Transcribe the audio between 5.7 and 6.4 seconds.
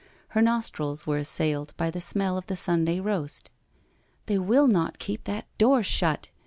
shut